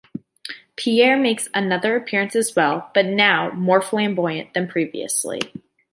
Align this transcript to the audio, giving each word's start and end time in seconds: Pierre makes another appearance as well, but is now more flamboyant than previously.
Pierre 0.77 1.15
makes 1.15 1.47
another 1.53 1.95
appearance 1.95 2.35
as 2.35 2.55
well, 2.55 2.89
but 2.95 3.05
is 3.05 3.13
now 3.15 3.51
more 3.51 3.83
flamboyant 3.83 4.51
than 4.55 4.67
previously. 4.67 5.39